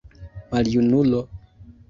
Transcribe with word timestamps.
Maljunulo! 0.51 1.21